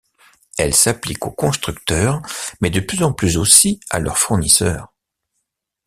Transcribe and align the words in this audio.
Elle 0.57 0.73
s'applique 0.73 1.27
aux 1.27 1.31
constructeurs, 1.31 2.23
mais 2.59 2.71
de 2.71 2.79
plus 2.79 3.03
en 3.03 3.13
plus 3.13 3.37
aussi 3.37 3.79
à 3.91 3.99
leurs 3.99 4.17
fournisseurs. 4.17 4.91